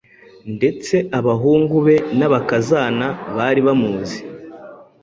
[0.55, 4.19] ndetse abahungu be n’abakazana bari bamuzi.